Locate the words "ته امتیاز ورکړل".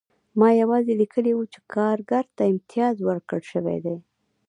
2.35-3.43